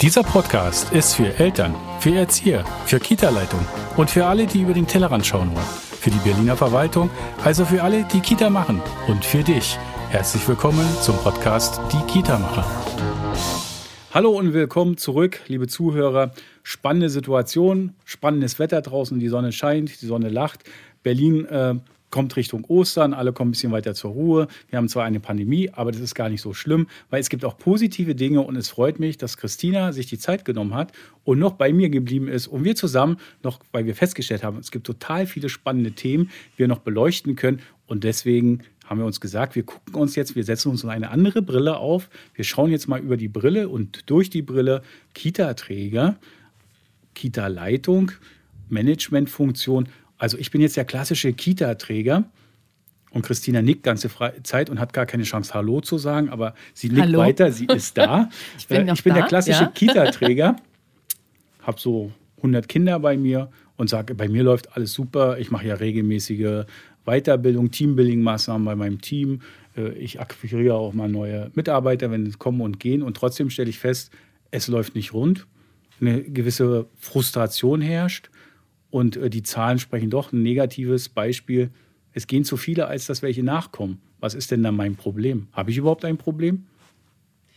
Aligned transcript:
Dieser 0.00 0.22
Podcast 0.22 0.92
ist 0.92 1.14
für 1.14 1.40
Eltern, 1.40 1.74
für 1.98 2.14
Erzieher, 2.14 2.64
für 2.86 3.00
Kita-Leitung 3.00 3.58
und 3.96 4.08
für 4.08 4.26
alle, 4.26 4.46
die 4.46 4.62
über 4.62 4.72
den 4.72 4.86
Tellerrand 4.86 5.26
schauen 5.26 5.52
wollen. 5.52 5.66
Für 6.00 6.10
die 6.10 6.18
Berliner 6.18 6.56
Verwaltung, 6.56 7.10
also 7.42 7.64
für 7.64 7.82
alle, 7.82 8.04
die 8.04 8.20
Kita 8.20 8.48
machen 8.48 8.80
und 9.08 9.24
für 9.24 9.42
dich. 9.42 9.76
Herzlich 10.10 10.46
willkommen 10.46 10.86
zum 11.02 11.16
Podcast 11.16 11.80
Die 11.92 12.12
Kita-Macher. 12.12 12.64
Hallo 14.14 14.30
und 14.30 14.52
willkommen 14.52 14.98
zurück, 14.98 15.40
liebe 15.48 15.66
Zuhörer. 15.66 16.30
Spannende 16.62 17.08
Situation, 17.08 17.94
spannendes 18.04 18.60
Wetter 18.60 18.82
draußen, 18.82 19.18
die 19.18 19.28
Sonne 19.28 19.50
scheint, 19.50 20.00
die 20.00 20.06
Sonne 20.06 20.28
lacht. 20.28 20.62
Berlin 21.02 21.44
äh, 21.46 21.74
kommt 22.10 22.36
Richtung 22.36 22.64
Ostern, 22.64 23.12
alle 23.12 23.32
kommen 23.32 23.50
ein 23.50 23.52
bisschen 23.52 23.72
weiter 23.72 23.94
zur 23.94 24.12
Ruhe. 24.12 24.48
Wir 24.68 24.76
haben 24.76 24.88
zwar 24.88 25.04
eine 25.04 25.20
Pandemie, 25.20 25.70
aber 25.70 25.92
das 25.92 26.00
ist 26.00 26.14
gar 26.14 26.28
nicht 26.28 26.40
so 26.40 26.54
schlimm, 26.54 26.86
weil 27.10 27.20
es 27.20 27.28
gibt 27.28 27.44
auch 27.44 27.58
positive 27.58 28.14
Dinge 28.14 28.40
und 28.40 28.56
es 28.56 28.68
freut 28.68 28.98
mich, 28.98 29.18
dass 29.18 29.36
Christina 29.36 29.92
sich 29.92 30.06
die 30.06 30.18
Zeit 30.18 30.44
genommen 30.44 30.74
hat 30.74 30.92
und 31.24 31.38
noch 31.38 31.52
bei 31.52 31.72
mir 31.72 31.90
geblieben 31.90 32.28
ist 32.28 32.46
und 32.46 32.64
wir 32.64 32.76
zusammen 32.76 33.18
noch, 33.42 33.60
weil 33.72 33.86
wir 33.86 33.94
festgestellt 33.94 34.42
haben, 34.42 34.58
es 34.58 34.70
gibt 34.70 34.86
total 34.86 35.26
viele 35.26 35.48
spannende 35.48 35.92
Themen, 35.92 36.30
die 36.54 36.60
wir 36.60 36.68
noch 36.68 36.80
beleuchten 36.80 37.36
können 37.36 37.60
und 37.86 38.04
deswegen 38.04 38.62
haben 38.88 39.00
wir 39.00 39.06
uns 39.06 39.20
gesagt, 39.20 39.54
wir 39.54 39.64
gucken 39.64 39.94
uns 39.96 40.16
jetzt, 40.16 40.34
wir 40.34 40.44
setzen 40.44 40.70
uns 40.70 40.84
eine 40.84 41.10
andere 41.10 41.42
Brille 41.42 41.76
auf. 41.76 42.08
Wir 42.34 42.44
schauen 42.44 42.70
jetzt 42.70 42.88
mal 42.88 43.00
über 43.00 43.18
die 43.18 43.28
Brille 43.28 43.68
und 43.68 44.08
durch 44.08 44.30
die 44.30 44.40
Brille 44.40 44.82
Kita-Träger, 45.12 46.16
Kita-Leitung, 47.14 48.12
Managementfunktion 48.70 49.88
also 50.18 50.36
ich 50.36 50.50
bin 50.50 50.60
jetzt 50.60 50.76
der 50.76 50.84
klassische 50.84 51.32
Kita-Träger. 51.32 52.24
Und 53.10 53.22
Christina 53.22 53.62
nickt 53.62 53.84
ganze 53.84 54.10
Zeit 54.42 54.68
und 54.68 54.78
hat 54.78 54.92
gar 54.92 55.06
keine 55.06 55.22
Chance, 55.22 55.54
Hallo 55.54 55.80
zu 55.80 55.96
sagen, 55.96 56.28
aber 56.28 56.52
sie 56.74 56.88
nickt 56.88 57.00
Hallo. 57.00 57.20
weiter, 57.20 57.50
sie 57.50 57.64
ist 57.64 57.96
da. 57.96 58.28
ich 58.58 58.66
bin, 58.66 58.86
äh, 58.86 58.92
ich 58.92 59.02
bin 59.02 59.14
da, 59.14 59.20
der 59.20 59.28
klassische 59.28 59.62
ja. 59.62 59.70
Kita-Träger, 59.70 60.56
habe 61.62 61.80
so 61.80 62.12
100 62.36 62.68
Kinder 62.68 62.98
bei 63.00 63.16
mir 63.16 63.50
und 63.78 63.88
sage, 63.88 64.14
bei 64.14 64.28
mir 64.28 64.42
läuft 64.42 64.76
alles 64.76 64.92
super. 64.92 65.38
Ich 65.38 65.50
mache 65.50 65.66
ja 65.66 65.76
regelmäßige 65.76 66.66
Weiterbildung, 67.06 67.70
Teambuilding-Maßnahmen 67.70 68.64
bei 68.64 68.76
meinem 68.76 69.00
Team. 69.00 69.40
Äh, 69.74 69.92
ich 69.92 70.20
akquiriere 70.20 70.74
auch 70.74 70.92
mal 70.92 71.08
neue 71.08 71.50
Mitarbeiter, 71.54 72.10
wenn 72.10 72.26
sie 72.26 72.36
kommen 72.36 72.60
und 72.60 72.78
gehen. 72.78 73.02
Und 73.02 73.16
trotzdem 73.16 73.48
stelle 73.48 73.70
ich 73.70 73.78
fest, 73.78 74.12
es 74.50 74.68
läuft 74.68 74.94
nicht 74.94 75.14
rund. 75.14 75.46
Eine 76.00 76.22
gewisse 76.22 76.86
Frustration 76.98 77.80
herrscht. 77.80 78.30
Und 78.90 79.16
äh, 79.16 79.30
die 79.30 79.42
Zahlen 79.42 79.78
sprechen 79.78 80.10
doch 80.10 80.32
ein 80.32 80.42
negatives 80.42 81.08
Beispiel. 81.08 81.70
Es 82.12 82.26
gehen 82.26 82.44
zu 82.44 82.56
viele, 82.56 82.86
als 82.86 83.06
dass 83.06 83.22
welche 83.22 83.42
nachkommen. 83.42 84.00
Was 84.20 84.34
ist 84.34 84.50
denn 84.50 84.62
da 84.62 84.72
mein 84.72 84.96
Problem? 84.96 85.48
Habe 85.52 85.70
ich 85.70 85.76
überhaupt 85.76 86.04
ein 86.04 86.16
Problem? 86.16 86.66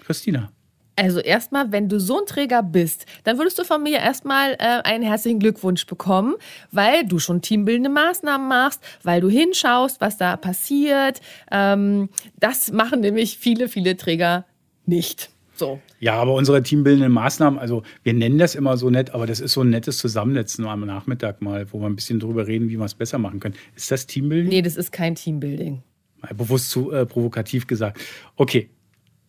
Christina. 0.03 0.51
Also 0.97 1.19
erstmal, 1.19 1.71
wenn 1.71 1.87
du 1.87 1.99
so 1.99 2.19
ein 2.19 2.25
Träger 2.25 2.61
bist, 2.61 3.05
dann 3.23 3.37
würdest 3.37 3.57
du 3.57 3.63
von 3.63 3.81
mir 3.81 3.99
erstmal 3.99 4.53
äh, 4.53 4.81
einen 4.83 5.03
herzlichen 5.03 5.39
Glückwunsch 5.39 5.85
bekommen, 5.85 6.35
weil 6.71 7.05
du 7.05 7.17
schon 7.17 7.41
teambildende 7.41 7.89
Maßnahmen 7.89 8.47
machst, 8.47 8.83
weil 9.01 9.21
du 9.21 9.29
hinschaust, 9.29 10.01
was 10.01 10.17
da 10.17 10.35
passiert. 10.37 11.21
Ähm, 11.49 12.09
das 12.39 12.71
machen 12.71 12.99
nämlich 12.99 13.37
viele, 13.37 13.69
viele 13.69 13.95
Träger 13.95 14.45
nicht. 14.85 15.29
So. 15.61 15.79
Ja, 15.99 16.15
aber 16.15 16.33
unsere 16.33 16.63
teambildenden 16.63 17.11
Maßnahmen, 17.11 17.59
also 17.59 17.83
wir 18.01 18.15
nennen 18.15 18.39
das 18.39 18.55
immer 18.55 18.77
so 18.77 18.89
nett, 18.89 19.11
aber 19.11 19.27
das 19.27 19.39
ist 19.39 19.51
so 19.51 19.61
ein 19.61 19.69
nettes 19.69 19.99
Zusammensetzen 19.99 20.65
am 20.65 20.83
Nachmittag 20.87 21.39
mal, 21.43 21.71
wo 21.71 21.79
wir 21.79 21.85
ein 21.85 21.95
bisschen 21.95 22.19
drüber 22.19 22.47
reden, 22.47 22.69
wie 22.69 22.79
wir 22.79 22.85
es 22.85 22.95
besser 22.95 23.19
machen 23.19 23.39
können. 23.39 23.53
Ist 23.75 23.91
das 23.91 24.07
Teambuilding? 24.07 24.49
Nee, 24.49 24.63
das 24.63 24.75
ist 24.75 24.91
kein 24.91 25.13
Teambuilding. 25.13 25.83
Mal 26.19 26.33
bewusst 26.33 26.71
zu 26.71 26.91
äh, 26.91 27.05
provokativ 27.05 27.67
gesagt. 27.67 28.01
Okay, 28.37 28.71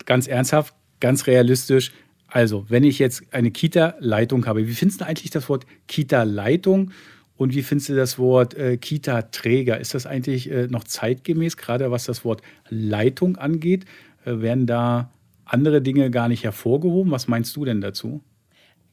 ganz 0.06 0.26
ernsthaft, 0.26 0.74
ganz 1.00 1.26
realistisch. 1.26 1.92
Also, 2.28 2.64
wenn 2.70 2.84
ich 2.84 2.98
jetzt 2.98 3.24
eine 3.34 3.50
Kita-Leitung 3.50 4.46
habe, 4.46 4.66
wie 4.66 4.72
findest 4.72 5.02
du 5.02 5.06
eigentlich 5.06 5.32
das 5.32 5.50
Wort 5.50 5.66
Kita-Leitung? 5.86 6.92
Und 7.36 7.54
wie 7.54 7.62
findest 7.62 7.90
du 7.90 7.94
das 7.94 8.18
Wort 8.18 8.54
äh, 8.54 8.78
Kita-Träger? 8.78 9.78
Ist 9.78 9.92
das 9.92 10.06
eigentlich 10.06 10.50
äh, 10.50 10.66
noch 10.68 10.84
zeitgemäß, 10.84 11.58
gerade 11.58 11.90
was 11.90 12.06
das 12.06 12.24
Wort 12.24 12.40
Leitung 12.70 13.36
angeht? 13.36 13.84
Äh, 14.24 14.40
werden 14.40 14.66
da 14.66 15.10
andere 15.44 15.82
Dinge 15.82 16.10
gar 16.10 16.28
nicht 16.28 16.44
hervorgehoben. 16.44 17.12
Was 17.12 17.28
meinst 17.28 17.54
du 17.56 17.64
denn 17.64 17.80
dazu? 17.80 18.22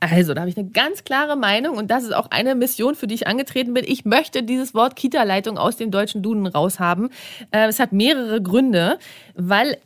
Also, 0.01 0.33
da 0.33 0.41
habe 0.41 0.49
ich 0.49 0.57
eine 0.57 0.69
ganz 0.69 1.03
klare 1.03 1.35
Meinung 1.35 1.75
und 1.75 1.91
das 1.91 2.03
ist 2.05 2.15
auch 2.15 2.31
eine 2.31 2.55
Mission, 2.55 2.95
für 2.95 3.05
die 3.05 3.15
ich 3.15 3.27
angetreten 3.27 3.73
bin. 3.73 3.83
Ich 3.85 4.05
möchte 4.05 4.43
dieses 4.43 4.73
Wort 4.73 4.95
Kita-Leitung 4.95 5.57
aus 5.57 5.75
dem 5.75 5.91
deutschen 5.91 6.21
Duden 6.21 6.47
raushaben. 6.47 7.09
Äh, 7.51 7.67
es 7.67 7.79
hat 7.79 7.91
mehrere 7.91 8.41
Gründe, 8.41 8.97
weil 9.35 9.77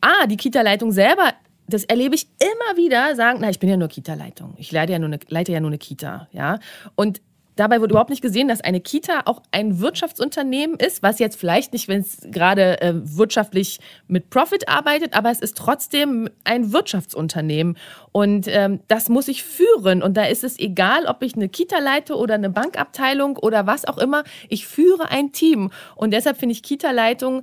A, 0.00 0.26
die 0.26 0.36
Kita-Leitung 0.36 0.90
selber 0.90 1.34
das 1.70 1.84
erlebe 1.84 2.14
ich 2.14 2.26
immer 2.40 2.76
wieder, 2.76 3.14
sagen, 3.14 3.38
na, 3.40 3.48
ich 3.48 3.60
bin 3.60 3.68
ja 3.68 3.76
nur 3.76 3.88
Kita-Leitung. 3.88 4.54
Ich 4.58 4.72
leite 4.72 4.92
ja 4.92 4.98
nur 4.98 5.08
eine, 5.08 5.20
leite 5.28 5.52
ja 5.52 5.60
nur 5.60 5.70
eine 5.70 5.78
Kita, 5.78 6.28
ja. 6.32 6.58
Und 6.96 7.22
Dabei 7.60 7.82
wird 7.82 7.90
überhaupt 7.90 8.08
nicht 8.08 8.22
gesehen, 8.22 8.48
dass 8.48 8.62
eine 8.62 8.80
Kita 8.80 9.24
auch 9.26 9.42
ein 9.52 9.80
Wirtschaftsunternehmen 9.80 10.76
ist, 10.80 11.02
was 11.02 11.18
jetzt 11.18 11.38
vielleicht 11.38 11.74
nicht, 11.74 11.88
wenn 11.88 12.00
es 12.00 12.20
gerade 12.30 12.80
äh, 12.80 12.94
wirtschaftlich 12.94 13.80
mit 14.08 14.30
Profit 14.30 14.66
arbeitet, 14.66 15.14
aber 15.14 15.30
es 15.30 15.40
ist 15.40 15.58
trotzdem 15.58 16.30
ein 16.44 16.72
Wirtschaftsunternehmen. 16.72 17.76
Und 18.12 18.48
ähm, 18.48 18.80
das 18.88 19.10
muss 19.10 19.28
ich 19.28 19.44
führen. 19.44 20.02
Und 20.02 20.16
da 20.16 20.24
ist 20.24 20.42
es 20.42 20.58
egal, 20.58 21.04
ob 21.04 21.22
ich 21.22 21.34
eine 21.34 21.50
Kita 21.50 21.80
leite 21.80 22.16
oder 22.16 22.32
eine 22.36 22.48
Bankabteilung 22.48 23.36
oder 23.36 23.66
was 23.66 23.84
auch 23.84 23.98
immer. 23.98 24.24
Ich 24.48 24.66
führe 24.66 25.10
ein 25.10 25.32
Team. 25.32 25.70
Und 25.96 26.14
deshalb 26.14 26.38
finde 26.38 26.54
ich, 26.54 26.62
Kita-Leitung 26.62 27.42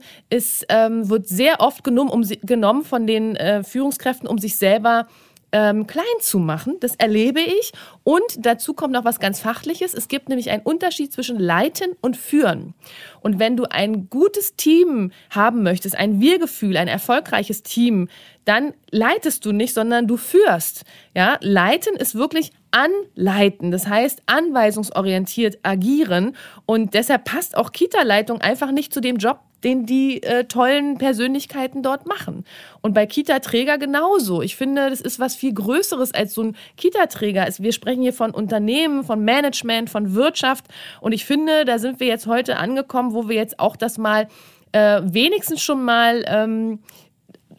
ähm, 0.69 1.07
wird 1.11 1.27
sehr 1.27 1.59
oft 1.59 1.83
genommen, 1.83 2.09
um, 2.09 2.25
genommen 2.41 2.83
von 2.83 3.05
den 3.05 3.35
äh, 3.35 3.63
Führungskräften, 3.63 4.27
um 4.27 4.39
sich 4.39 4.57
selber 4.57 5.05
zu 5.05 5.26
ähm, 5.51 5.87
klein 5.87 6.05
zu 6.19 6.39
machen. 6.39 6.77
Das 6.79 6.95
erlebe 6.95 7.39
ich. 7.39 7.71
Und 8.03 8.23
dazu 8.37 8.73
kommt 8.73 8.93
noch 8.93 9.05
was 9.05 9.19
ganz 9.19 9.39
Fachliches. 9.39 9.93
Es 9.93 10.07
gibt 10.07 10.29
nämlich 10.29 10.49
einen 10.49 10.63
Unterschied 10.63 11.11
zwischen 11.13 11.39
Leiten 11.39 11.93
und 12.01 12.17
Führen. 12.17 12.73
Und 13.21 13.39
wenn 13.39 13.57
du 13.57 13.65
ein 13.65 14.09
gutes 14.09 14.55
Team 14.55 15.11
haben 15.29 15.63
möchtest, 15.63 15.95
ein 15.95 16.19
Wir-Gefühl, 16.19 16.77
ein 16.77 16.87
erfolgreiches 16.87 17.63
Team, 17.63 18.09
dann 18.45 18.73
leitest 18.91 19.45
du 19.45 19.51
nicht, 19.51 19.73
sondern 19.73 20.07
du 20.07 20.17
führst. 20.17 20.83
Ja, 21.15 21.37
leiten 21.41 21.95
ist 21.95 22.15
wirklich 22.15 22.51
anleiten. 22.77 23.71
Das 23.71 23.87
heißt, 23.87 24.21
anweisungsorientiert 24.25 25.59
agieren. 25.63 26.35
Und 26.65 26.93
deshalb 26.93 27.25
passt 27.25 27.57
auch 27.57 27.71
Kita-Leitung 27.71 28.41
einfach 28.41 28.71
nicht 28.71 28.93
zu 28.93 29.01
dem 29.01 29.17
Job, 29.17 29.39
den 29.63 29.85
die 29.87 30.21
äh, 30.21 30.43
tollen 30.43 30.97
Persönlichkeiten 30.97 31.81
dort 31.81 32.05
machen. 32.05 32.45
Und 32.81 32.93
bei 32.93 33.07
Kita-Träger 33.07 33.79
genauso. 33.79 34.41
Ich 34.43 34.55
finde, 34.55 34.89
das 34.89 35.01
ist 35.01 35.19
was 35.19 35.35
viel 35.35 35.53
Größeres 35.53 36.13
als 36.13 36.33
so 36.33 36.43
ein 36.43 36.55
Kita-Träger. 36.77 37.47
Wir 37.57 37.73
sprechen 37.73 38.03
hier 38.03 38.13
von 38.13 38.31
Unternehmen, 38.31 39.03
von 39.03 39.23
Management, 39.23 39.89
von 39.89 40.13
Wirtschaft. 40.13 40.65
Und 41.01 41.13
ich 41.13 41.25
finde, 41.25 41.65
da 41.65 41.79
sind 41.79 41.99
wir 41.99 42.07
jetzt 42.07 42.27
heute 42.27 42.57
angekommen, 42.57 43.13
wo 43.13 43.27
wir 43.27 43.35
jetzt 43.35 43.59
auch 43.59 43.75
das 43.75 43.97
mal 43.97 44.27
äh, 44.73 45.01
wenigstens 45.03 45.63
schon 45.63 45.83
mal 45.83 46.23
ähm, 46.27 46.79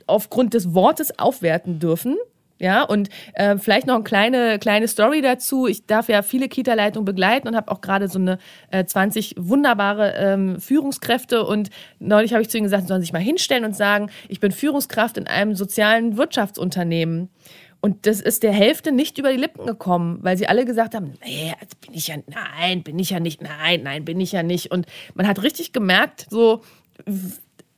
aufgrund 0.07 0.55
des 0.55 0.75
Wortes 0.75 1.19
aufwerten 1.19 1.81
dürfen. 1.81 2.17
Ja, 2.59 2.83
und 2.83 3.09
äh, 3.35 3.57
vielleicht 3.57 3.87
noch 3.87 3.95
eine 3.95 4.05
kleine, 4.05 4.59
kleine 4.59 4.89
Story 4.89 5.21
dazu. 5.23 5.67
Ich 5.67 5.87
darf 5.87 6.09
ja 6.09 6.23
viele 6.23 6.49
Kita-Leitungen 6.49 7.05
begleiten 7.05 7.47
und 7.47 7.55
habe 7.55 7.71
auch 7.71 7.81
gerade 7.81 8.09
so 8.09 8.19
eine 8.19 8.39
äh, 8.71 8.85
20 8.85 9.37
wunderbare 9.39 10.15
ähm, 10.17 10.61
Führungskräfte. 10.61 11.45
Und 11.45 11.71
neulich 12.01 12.33
habe 12.33 12.43
ich 12.43 12.51
zu 12.51 12.59
ihnen 12.59 12.65
gesagt, 12.65 12.83
sie 12.83 12.89
sollen 12.89 13.01
sich 13.01 13.13
mal 13.13 13.21
hinstellen 13.21 13.65
und 13.65 13.77
sagen, 13.77 14.11
ich 14.29 14.41
bin 14.41 14.51
Führungskraft 14.51 15.19
in 15.19 15.29
einem 15.29 15.55
sozialen 15.55 16.17
Wirtschaftsunternehmen. 16.17 17.31
Und 17.81 18.07
das 18.07 18.21
ist 18.21 18.43
der 18.43 18.53
Hälfte 18.53 18.91
nicht 18.91 19.19
über 19.19 19.31
die 19.31 19.39
Lippen 19.39 19.65
gekommen, 19.65 20.19
weil 20.23 20.37
sie 20.37 20.49
alle 20.49 20.65
gesagt 20.65 20.97
haben, 20.97 21.15
nee, 21.25 21.55
also 21.61 21.77
bin 21.81 21.95
ich 21.95 22.09
ja, 22.09 22.17
nein, 22.27 22.83
bin 22.83 22.99
ich 22.99 23.11
ja 23.11 23.21
nicht, 23.21 23.41
nein, 23.41 23.83
nein, 23.85 24.05
bin 24.05 24.21
ich 24.21 24.33
ja 24.33 24.43
nicht. 24.43 24.73
Und 24.73 24.87
man 25.15 25.29
hat 25.29 25.45
richtig 25.45 25.73
gemerkt, 25.73 26.27
so, 26.29 26.63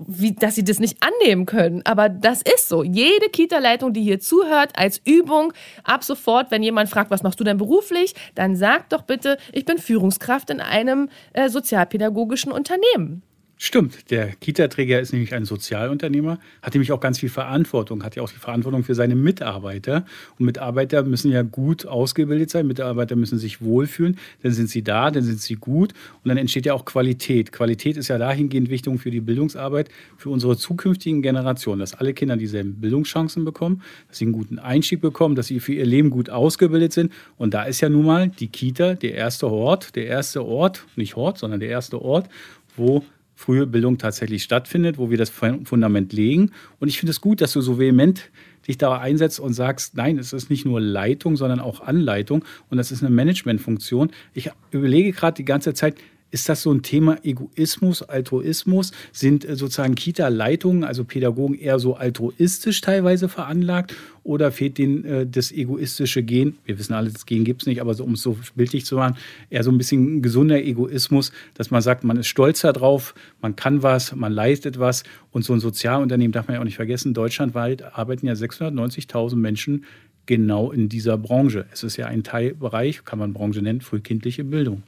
wie, 0.07 0.33
dass 0.33 0.55
sie 0.55 0.65
das 0.65 0.79
nicht 0.79 0.99
annehmen 1.03 1.47
können. 1.47 1.83
Aber 1.85 2.09
das 2.09 2.43
ist 2.43 2.69
so. 2.69 2.83
Jede 2.83 3.29
Kita-Leitung, 3.29 3.93
die 3.93 4.03
hier 4.03 4.21
zuhört, 4.21 4.73
als 4.77 5.01
Übung, 5.05 5.53
ab 5.85 6.05
sofort, 6.05 6.51
wenn 6.51 6.63
jemand 6.63 6.89
fragt, 6.89 7.11
was 7.11 7.23
machst 7.23 7.41
du 7.41 7.45
denn 7.45 7.59
beruflich, 7.59 8.15
dann 8.35 8.57
sag 8.57 8.89
doch 8.89 9.03
bitte, 9.03 9.39
ich 9.53 9.65
bin 9.65 9.79
Führungskraft 9.79 10.51
in 10.51 10.61
einem 10.61 11.09
äh, 11.33 11.49
sozialpädagogischen 11.49 12.53
Unternehmen. 12.53 13.23
Stimmt, 13.63 14.11
der 14.11 14.29
Kita-Träger 14.29 15.01
ist 15.01 15.13
nämlich 15.13 15.35
ein 15.35 15.45
Sozialunternehmer, 15.45 16.39
hat 16.63 16.73
nämlich 16.73 16.93
auch 16.93 17.01
ganz 17.01 17.19
viel 17.19 17.29
Verantwortung, 17.29 18.03
hat 18.03 18.17
ja 18.17 18.23
auch 18.23 18.31
die 18.31 18.39
Verantwortung 18.39 18.85
für 18.85 18.95
seine 18.95 19.15
Mitarbeiter. 19.15 20.07
Und 20.39 20.47
Mitarbeiter 20.47 21.03
müssen 21.03 21.31
ja 21.31 21.43
gut 21.43 21.85
ausgebildet 21.85 22.49
sein, 22.49 22.67
Mitarbeiter 22.67 23.17
müssen 23.17 23.39
sich 23.39 23.61
wohlfühlen, 23.61 24.17
dann 24.43 24.53
sind 24.53 24.71
sie 24.71 24.83
da, 24.83 25.11
dann 25.11 25.25
sind 25.25 25.43
sie 25.43 25.57
gut 25.57 25.93
und 26.25 26.31
dann 26.31 26.39
entsteht 26.39 26.65
ja 26.65 26.73
auch 26.73 26.87
Qualität. 26.87 27.53
Qualität 27.53 27.99
ist 27.99 28.09
ja 28.09 28.17
dahingehend 28.17 28.71
wichtig 28.71 28.99
für 28.99 29.11
die 29.11 29.21
Bildungsarbeit 29.21 29.91
für 30.17 30.31
unsere 30.31 30.57
zukünftigen 30.57 31.21
Generationen, 31.21 31.81
dass 31.81 31.93
alle 31.93 32.15
Kinder 32.15 32.39
dieselben 32.39 32.81
Bildungschancen 32.81 33.45
bekommen, 33.45 33.83
dass 34.09 34.17
sie 34.17 34.25
einen 34.25 34.33
guten 34.33 34.59
Einstieg 34.59 35.03
bekommen, 35.03 35.35
dass 35.35 35.49
sie 35.49 35.61
für 35.61 35.75
ihr 35.75 35.85
Leben 35.85 36.09
gut 36.09 36.31
ausgebildet 36.31 36.95
sind. 36.95 37.13
Und 37.37 37.53
da 37.53 37.65
ist 37.65 37.83
ja 37.83 37.91
nun 37.91 38.07
mal 38.07 38.31
die 38.31 38.49
Kita 38.49 38.95
der 38.95 39.13
erste 39.13 39.49
Ort, 39.49 39.97
der 39.97 40.07
erste 40.07 40.47
Ort, 40.47 40.87
nicht 40.97 41.15
Hort, 41.15 41.37
sondern 41.37 41.61
der 41.61 41.69
erste 41.69 42.01
Ort, 42.01 42.31
wo 42.75 43.05
frühe 43.41 43.67
Bildung 43.67 43.97
tatsächlich 43.97 44.43
stattfindet, 44.43 44.99
wo 44.99 45.09
wir 45.09 45.17
das 45.17 45.31
Fundament 45.31 46.13
legen. 46.13 46.51
Und 46.79 46.89
ich 46.89 46.99
finde 46.99 47.13
es 47.13 47.23
gut, 47.23 47.41
dass 47.41 47.55
du 47.55 47.63
so 47.63 47.79
vehement 47.79 48.31
dich 48.69 48.77
da 48.77 48.99
einsetzt 48.99 49.41
und 49.41 49.55
sagst, 49.55 49.97
nein, 49.97 50.19
es 50.19 50.35
ist 50.35 50.51
nicht 50.51 50.67
nur 50.67 50.79
Leitung, 50.79 51.39
sondern 51.39 51.59
auch 51.59 51.81
Anleitung 51.81 52.45
und 52.69 52.77
das 52.77 52.93
ist 52.93 53.03
eine 53.03 53.09
Managementfunktion. 53.15 54.11
Ich 54.35 54.51
überlege 54.73 55.13
gerade 55.13 55.37
die 55.37 55.47
ganze 55.47 55.73
Zeit, 55.73 55.97
ist 56.31 56.49
das 56.49 56.63
so 56.63 56.73
ein 56.73 56.83
Thema 56.83 57.19
Egoismus, 57.25 58.03
Altruismus? 58.03 58.93
Sind 59.13 59.45
äh, 59.45 59.57
sozusagen 59.57 59.95
Kita-Leitungen, 59.95 60.85
also 60.85 61.05
Pädagogen, 61.05 61.57
eher 61.57 61.79
so 61.79 61.95
altruistisch 61.95 62.81
teilweise 62.81 63.29
veranlagt? 63.29 63.95
Oder 64.23 64.53
fehlt 64.53 64.79
denen 64.79 65.05
äh, 65.05 65.27
das 65.27 65.51
egoistische 65.51 66.23
Gen? 66.23 66.59
Wir 66.65 66.79
wissen 66.79 66.93
alle, 66.93 67.11
das 67.11 67.27
Gen 67.27 67.45
gibt 67.45 67.63
es 67.63 67.67
nicht, 67.67 67.81
aber 67.81 67.95
so, 67.95 68.05
um 68.05 68.13
es 68.13 68.23
so 68.23 68.37
bildlich 68.55 68.87
zu 68.87 68.97
machen, 68.97 69.17
eher 69.49 69.65
so 69.65 69.73
ein 69.73 69.79
bisschen 69.79 70.23
gesunder 70.23 70.63
Egoismus, 70.63 71.33
dass 71.55 71.71
man 71.71 71.83
sagt, 71.83 72.05
man 72.05 72.17
ist 72.17 72.29
stolz 72.29 72.61
darauf, 72.61 73.15
man 73.41 73.57
kann 73.57 73.83
was, 73.83 74.15
man 74.15 74.33
leistet 74.33 74.79
was. 74.79 75.03
Und 75.33 75.45
so 75.45 75.53
ein 75.53 75.61
Sozialunternehmen 75.61 76.33
darf 76.33 76.47
man 76.47 76.55
ja 76.55 76.61
auch 76.61 76.65
nicht 76.65 76.77
vergessen, 76.77 77.15
deutschlandweit 77.15 77.83
arbeiten 77.97 78.27
ja 78.27 78.35
690.000 78.35 79.37
Menschen 79.37 79.85
genau 80.27 80.71
in 80.71 80.89
dieser 80.89 81.19
Branche. 81.19 81.67
Es 81.73 81.83
ist 81.83 81.97
ja 81.97 82.07
ein 82.07 82.23
Teilbereich, 82.23 83.05
kann 83.05 83.19
man 83.19 83.33
Branche 83.33 83.63
nennen, 83.63 83.81
frühkindliche 83.81 84.45
Bildung. 84.45 84.85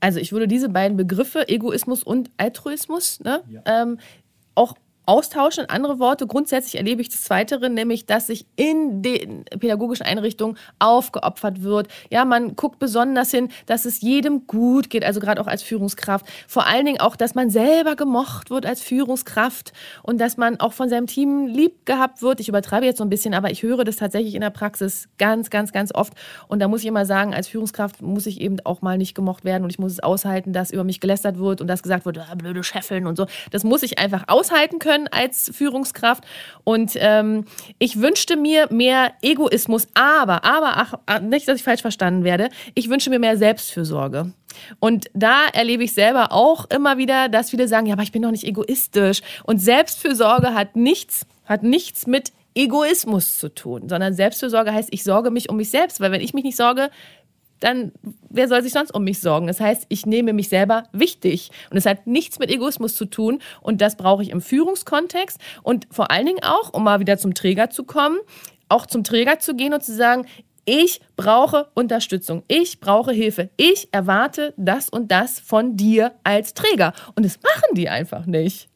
Also 0.00 0.20
ich 0.20 0.32
würde 0.32 0.46
diese 0.48 0.68
beiden 0.68 0.96
Begriffe, 0.96 1.48
Egoismus 1.48 2.02
und 2.02 2.30
Altruismus, 2.36 3.20
ne, 3.20 3.42
ja. 3.48 3.62
ähm, 3.66 3.98
auch 4.54 4.74
austauschen. 5.08 5.64
Andere 5.68 5.98
Worte, 5.98 6.26
grundsätzlich 6.26 6.76
erlebe 6.76 7.00
ich 7.00 7.08
das 7.08 7.22
Zweitere, 7.22 7.70
nämlich, 7.70 8.04
dass 8.04 8.26
sich 8.26 8.46
in 8.56 9.02
den 9.02 9.44
pädagogischen 9.58 10.04
Einrichtungen 10.04 10.58
aufgeopfert 10.78 11.62
wird. 11.62 11.88
Ja, 12.10 12.26
man 12.26 12.56
guckt 12.56 12.78
besonders 12.78 13.30
hin, 13.30 13.48
dass 13.64 13.86
es 13.86 14.02
jedem 14.02 14.46
gut 14.46 14.90
geht, 14.90 15.04
also 15.04 15.18
gerade 15.18 15.40
auch 15.40 15.46
als 15.46 15.62
Führungskraft. 15.62 16.26
Vor 16.46 16.66
allen 16.66 16.84
Dingen 16.84 17.00
auch, 17.00 17.16
dass 17.16 17.34
man 17.34 17.48
selber 17.48 17.96
gemocht 17.96 18.50
wird 18.50 18.66
als 18.66 18.82
Führungskraft 18.82 19.72
und 20.02 20.20
dass 20.20 20.36
man 20.36 20.60
auch 20.60 20.74
von 20.74 20.90
seinem 20.90 21.06
Team 21.06 21.46
lieb 21.46 21.86
gehabt 21.86 22.20
wird. 22.20 22.38
Ich 22.40 22.48
übertreibe 22.50 22.84
jetzt 22.84 22.98
so 22.98 23.04
ein 23.04 23.10
bisschen, 23.10 23.32
aber 23.32 23.50
ich 23.50 23.62
höre 23.62 23.84
das 23.84 23.96
tatsächlich 23.96 24.34
in 24.34 24.42
der 24.42 24.50
Praxis 24.50 25.08
ganz, 25.16 25.48
ganz, 25.48 25.72
ganz 25.72 25.94
oft. 25.94 26.12
Und 26.48 26.60
da 26.60 26.68
muss 26.68 26.82
ich 26.82 26.86
immer 26.86 27.06
sagen, 27.06 27.32
als 27.32 27.48
Führungskraft 27.48 28.02
muss 28.02 28.26
ich 28.26 28.42
eben 28.42 28.58
auch 28.64 28.82
mal 28.82 28.98
nicht 28.98 29.14
gemocht 29.14 29.46
werden 29.46 29.64
und 29.64 29.70
ich 29.70 29.78
muss 29.78 29.92
es 29.92 30.00
aushalten, 30.00 30.52
dass 30.52 30.70
über 30.70 30.84
mich 30.84 31.00
gelästert 31.00 31.38
wird 31.38 31.62
und 31.62 31.66
dass 31.66 31.82
gesagt 31.82 32.04
wird, 32.04 32.18
ah, 32.18 32.34
blöde 32.34 32.62
Chefin 32.62 33.06
und 33.06 33.16
so. 33.16 33.26
Das 33.50 33.64
muss 33.64 33.82
ich 33.82 33.98
einfach 33.98 34.24
aushalten 34.26 34.78
können 34.78 34.97
können 34.98 35.08
als 35.08 35.50
Führungskraft. 35.54 36.24
Und 36.64 36.92
ähm, 36.96 37.44
ich 37.78 38.00
wünschte 38.00 38.36
mir 38.36 38.68
mehr 38.70 39.12
Egoismus, 39.22 39.86
aber, 39.94 40.44
aber, 40.44 40.76
ach, 40.76 40.94
ah, 41.06 41.20
nicht, 41.20 41.48
dass 41.48 41.56
ich 41.56 41.64
falsch 41.64 41.82
verstanden 41.82 42.24
werde, 42.24 42.50
ich 42.74 42.90
wünsche 42.90 43.10
mir 43.10 43.18
mehr 43.18 43.36
Selbstfürsorge. 43.36 44.32
Und 44.80 45.06
da 45.14 45.46
erlebe 45.52 45.84
ich 45.84 45.92
selber 45.92 46.32
auch 46.32 46.68
immer 46.70 46.98
wieder, 46.98 47.28
dass 47.28 47.50
viele 47.50 47.68
sagen, 47.68 47.86
ja, 47.86 47.94
aber 47.94 48.02
ich 48.02 48.12
bin 48.12 48.22
doch 48.22 48.30
nicht 48.30 48.44
egoistisch. 48.44 49.20
Und 49.44 49.60
Selbstfürsorge 49.60 50.54
hat 50.54 50.76
nichts, 50.76 51.26
hat 51.44 51.62
nichts 51.62 52.06
mit 52.06 52.32
Egoismus 52.54 53.38
zu 53.38 53.54
tun, 53.54 53.88
sondern 53.88 54.14
Selbstfürsorge 54.14 54.72
heißt, 54.72 54.88
ich 54.90 55.04
sorge 55.04 55.30
mich 55.30 55.48
um 55.48 55.56
mich 55.56 55.70
selbst, 55.70 56.00
weil 56.00 56.10
wenn 56.10 56.20
ich 56.20 56.34
mich 56.34 56.42
nicht 56.42 56.56
sorge, 56.56 56.90
dann 57.60 57.92
wer 58.28 58.48
soll 58.48 58.62
sich 58.62 58.72
sonst 58.72 58.92
um 58.92 59.04
mich 59.04 59.20
sorgen? 59.20 59.46
Das 59.46 59.60
heißt, 59.60 59.86
ich 59.88 60.06
nehme 60.06 60.32
mich 60.32 60.48
selber 60.48 60.84
wichtig. 60.92 61.50
Und 61.70 61.76
es 61.76 61.86
hat 61.86 62.06
nichts 62.06 62.38
mit 62.38 62.50
Egoismus 62.50 62.94
zu 62.94 63.04
tun. 63.04 63.40
Und 63.60 63.80
das 63.80 63.96
brauche 63.96 64.22
ich 64.22 64.30
im 64.30 64.40
Führungskontext 64.40 65.38
und 65.62 65.86
vor 65.90 66.10
allen 66.10 66.26
Dingen 66.26 66.42
auch, 66.42 66.72
um 66.72 66.84
mal 66.84 67.00
wieder 67.00 67.18
zum 67.18 67.34
Träger 67.34 67.70
zu 67.70 67.84
kommen, 67.84 68.18
auch 68.68 68.86
zum 68.86 69.04
Träger 69.04 69.38
zu 69.38 69.54
gehen 69.54 69.74
und 69.74 69.82
zu 69.82 69.94
sagen, 69.94 70.26
ich 70.64 71.00
brauche 71.16 71.68
Unterstützung, 71.72 72.42
ich 72.46 72.78
brauche 72.78 73.10
Hilfe, 73.10 73.48
ich 73.56 73.88
erwarte 73.90 74.52
das 74.58 74.90
und 74.90 75.10
das 75.10 75.40
von 75.40 75.76
dir 75.76 76.12
als 76.24 76.52
Träger. 76.52 76.92
Und 77.14 77.24
das 77.24 77.38
machen 77.42 77.74
die 77.74 77.88
einfach 77.88 78.26
nicht. 78.26 78.68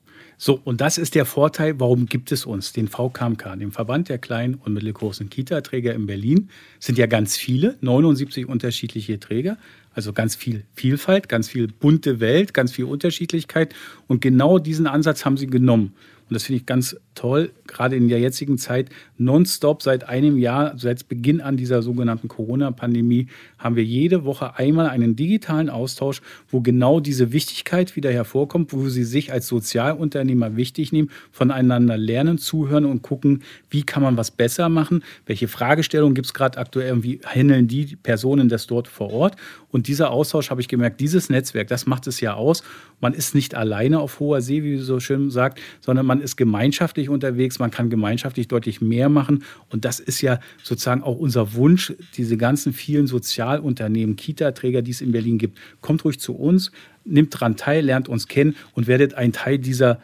So, 0.45 0.61
und 0.65 0.81
das 0.81 0.99
ist 0.99 1.15
der 1.15 1.25
Vorteil, 1.25 1.79
warum 1.79 2.07
gibt 2.07 2.33
es 2.33 2.47
uns, 2.47 2.73
den 2.73 2.89
VKMK, 2.89 3.57
den 3.61 3.71
Verband 3.71 4.09
der 4.09 4.19
kleinen 4.19 4.57
und 4.57 4.73
mittelgroßen 4.73 5.31
Kita-Träger 5.31 5.95
in 5.95 6.07
Berlin. 6.07 6.49
Sind 6.81 6.99
ja 6.99 7.07
ganz 7.07 7.37
viele, 7.37 7.77
79 7.81 8.49
unterschiedliche 8.49 9.21
Träger, 9.21 9.57
also 9.95 10.13
ganz 10.13 10.35
viel 10.35 10.65
Vielfalt, 10.75 11.29
ganz 11.29 11.49
viel 11.49 11.69
bunte 11.69 12.19
Welt, 12.19 12.55
ganz 12.55 12.73
viel 12.73 12.87
Unterschiedlichkeit. 12.87 13.73
Und 14.09 14.21
genau 14.21 14.59
diesen 14.59 14.89
Ansatz 14.89 15.25
haben 15.25 15.37
sie 15.37 15.47
genommen. 15.47 15.95
Und 16.33 16.37
das 16.37 16.45
finde 16.45 16.61
ich 16.61 16.67
ganz 16.67 16.97
toll, 17.15 17.51
gerade 17.67 17.95
in 17.95 18.09
der 18.09 18.19
jetzigen 18.19 18.57
Zeit, 18.57 18.89
nonstop 19.19 19.83
seit 19.83 20.09
einem 20.09 20.39
Jahr, 20.39 20.79
seit 20.79 21.07
Beginn 21.07 21.43
an 21.43 21.59
dieser 21.59 21.83
sogenannten 21.83 22.27
Corona-Pandemie, 22.27 23.27
haben 23.59 23.77
wir 23.77 23.85
jede 23.85 24.25
Woche 24.25 24.57
einmal 24.57 24.87
einen 24.87 25.15
digitalen 25.15 25.69
Austausch, 25.69 26.23
wo 26.49 26.63
genau 26.63 27.01
diese 27.01 27.33
Wichtigkeit 27.33 27.97
wieder 27.97 28.11
hervorkommt, 28.11 28.73
wo 28.73 28.89
sie 28.89 29.05
sich 29.05 29.31
als 29.31 29.47
Sozialunternehmer 29.47 30.57
wichtig 30.57 30.91
nehmen, 30.91 31.11
voneinander 31.33 31.99
lernen, 31.99 32.39
zuhören 32.39 32.87
und 32.87 33.03
gucken, 33.03 33.43
wie 33.69 33.83
kann 33.83 34.03
man 34.03 34.17
was 34.17 34.31
besser 34.31 34.71
machen, 34.71 35.05
welche 35.27 35.49
Fragestellungen 35.49 36.15
gibt 36.15 36.29
es 36.29 36.33
gerade 36.33 36.57
aktuell, 36.57 37.03
wie 37.03 37.21
handeln 37.27 37.69
die 37.69 37.95
Personen 37.97 38.49
das 38.49 38.67
dort 38.67 38.89
vor 38.89 39.13
Ort. 39.13 39.37
Und 39.71 39.87
dieser 39.87 40.11
Austausch, 40.11 40.49
habe 40.49 40.63
ich 40.63 40.69
gemerkt, 40.69 40.99
dieses 40.99 41.29
Netzwerk, 41.29 41.69
das 41.69 41.85
macht 41.85 42.07
es 42.07 42.23
ja 42.23 42.33
aus. 42.33 42.63
Man 43.03 43.13
ist 43.13 43.35
nicht 43.35 43.55
alleine 43.57 43.99
auf 43.99 44.21
hoher 44.21 44.41
See, 44.41 44.63
wie 44.63 44.79
so 44.79 45.01
schön 45.01 45.31
sagt, 45.31 45.61
sondern 45.81 46.07
man 46.07 46.21
ist 46.21 46.37
gemeinschaftlich 46.37 47.09
unterwegs, 47.09 47.59
man 47.59 47.73
kann 47.73 47.91
gemeinschaftlich 47.91 48.47
deutlich 48.49 48.81
mehr 48.81 49.09
machen. 49.09 49.45
Und 49.69 49.85
das 49.85 50.01
ist 50.01 50.23
ja 50.23 50.39
sozusagen 50.63 51.03
auch 51.03 51.19
unser 51.19 51.53
Wunsch, 51.55 51.93
diese 52.17 52.37
ganzen 52.37 52.73
vielen 52.73 53.09
Sozialunternehmen, 53.09 54.15
Kita-Träger, 54.15 54.83
die 54.83 54.93
es 54.93 55.01
in 55.01 55.11
Berlin 55.11 55.37
gibt. 55.37 55.59
Kommt 55.81 56.05
ruhig 56.05 56.21
zu 56.21 56.35
uns, 56.35 56.71
nimmt 57.05 57.35
daran 57.35 57.57
teil, 57.57 57.85
lernt 57.85 58.09
uns 58.09 58.29
kennen 58.29 58.55
und 58.73 58.87
werdet 58.87 59.15
ein 59.15 59.33
Teil 59.33 59.59
dieser 59.59 60.01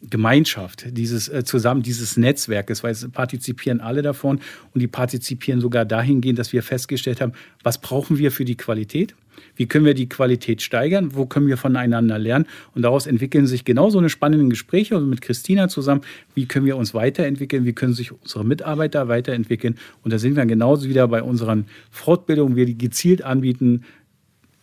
Gemeinschaft, 0.00 0.96
dieses 0.96 1.28
äh, 1.28 1.42
zusammen, 1.42 1.82
dieses 1.82 2.16
Netzwerkes, 2.16 2.84
weil 2.84 2.92
es 2.92 3.08
partizipieren 3.10 3.80
alle 3.80 4.02
davon 4.02 4.38
und 4.72 4.80
die 4.80 4.86
partizipieren 4.86 5.60
sogar 5.60 5.84
dahingehend, 5.84 6.38
dass 6.38 6.52
wir 6.52 6.62
festgestellt 6.62 7.20
haben, 7.20 7.32
was 7.64 7.78
brauchen 7.78 8.18
wir 8.18 8.30
für 8.30 8.44
die 8.44 8.56
Qualität? 8.56 9.16
Wie 9.58 9.66
können 9.66 9.84
wir 9.84 9.94
die 9.94 10.08
Qualität 10.08 10.62
steigern? 10.62 11.14
Wo 11.14 11.26
können 11.26 11.48
wir 11.48 11.56
voneinander 11.56 12.18
lernen? 12.18 12.46
Und 12.74 12.82
daraus 12.82 13.06
entwickeln 13.06 13.46
sich 13.46 13.64
genau 13.64 13.90
so 13.90 13.98
eine 13.98 14.08
spannende 14.08 14.48
Gespräche 14.48 14.98
mit 15.00 15.20
Christina 15.20 15.68
zusammen. 15.68 16.02
Wie 16.34 16.46
können 16.46 16.64
wir 16.64 16.76
uns 16.76 16.94
weiterentwickeln? 16.94 17.66
Wie 17.66 17.72
können 17.72 17.92
sich 17.92 18.12
unsere 18.12 18.44
Mitarbeiter 18.44 19.08
weiterentwickeln? 19.08 19.74
Und 20.04 20.12
da 20.12 20.18
sind 20.18 20.36
wir 20.36 20.46
genauso 20.46 20.88
wieder 20.88 21.08
bei 21.08 21.22
unseren 21.22 21.66
Fortbildungen, 21.90 22.54
wir 22.54 22.66
die 22.66 22.78
gezielt 22.78 23.22
anbieten, 23.22 23.82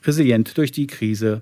resilient 0.04 0.58
durch 0.58 0.72
die 0.72 0.88
Krise, 0.88 1.42